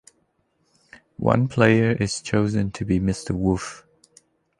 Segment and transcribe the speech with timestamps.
[1.19, 3.85] One player is chosen to be Mr Wolf.